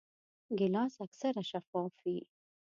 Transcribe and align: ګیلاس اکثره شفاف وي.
ګیلاس 0.57 0.93
اکثره 1.05 1.43
شفاف 1.49 1.93
وي. 2.03 2.19